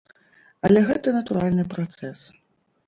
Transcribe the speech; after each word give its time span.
Але 0.69 0.79
гэта 0.89 1.07
натуральны 1.19 1.69
працэс. 1.77 2.19